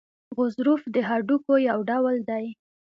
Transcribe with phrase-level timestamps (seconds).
[0.35, 2.45] غضروف د هډوکو یو ډول دی.